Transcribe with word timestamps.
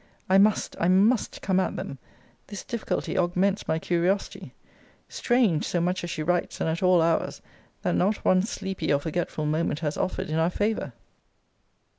I 0.27 0.39
must, 0.39 0.75
I 0.79 0.87
must 0.87 1.43
come 1.43 1.59
at 1.59 1.75
them. 1.75 1.99
This 2.47 2.63
difficulty 2.63 3.15
augments 3.15 3.67
my 3.67 3.77
curiosity. 3.77 4.55
Strange, 5.07 5.63
so 5.63 5.79
much 5.79 6.03
as 6.03 6.09
she 6.09 6.23
writes, 6.23 6.59
and 6.59 6.67
at 6.67 6.81
all 6.81 7.03
hours, 7.03 7.39
that 7.83 7.93
not 7.93 8.25
one 8.25 8.41
sleepy 8.41 8.91
or 8.91 8.99
forgetful 8.99 9.45
moment 9.45 9.81
has 9.81 9.97
offered 9.97 10.31
in 10.31 10.39
our 10.39 10.49
favour! 10.49 10.93